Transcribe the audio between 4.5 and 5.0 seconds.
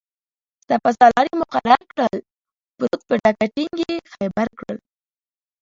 کړلو